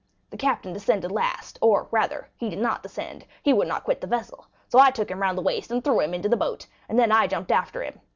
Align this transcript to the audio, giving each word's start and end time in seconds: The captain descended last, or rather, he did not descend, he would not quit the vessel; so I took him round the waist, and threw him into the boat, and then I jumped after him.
The 0.31 0.37
captain 0.37 0.73
descended 0.73 1.11
last, 1.11 1.59
or 1.61 1.87
rather, 1.91 2.27
he 2.35 2.49
did 2.49 2.57
not 2.57 2.81
descend, 2.81 3.23
he 3.43 3.53
would 3.53 3.67
not 3.67 3.83
quit 3.83 4.01
the 4.01 4.07
vessel; 4.07 4.47
so 4.67 4.79
I 4.79 4.89
took 4.89 5.11
him 5.11 5.21
round 5.21 5.37
the 5.37 5.43
waist, 5.43 5.69
and 5.69 5.83
threw 5.83 5.99
him 5.99 6.15
into 6.15 6.27
the 6.27 6.35
boat, 6.35 6.65
and 6.89 6.97
then 6.97 7.11
I 7.11 7.27
jumped 7.27 7.51
after 7.51 7.83
him. 7.83 7.99